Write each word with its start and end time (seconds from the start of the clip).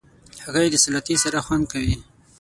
هګۍ 0.43 0.67
د 0.71 0.75
سلاتې 0.83 1.15
سره 1.23 1.39
خوند 1.45 1.63
کوي. 1.73 1.95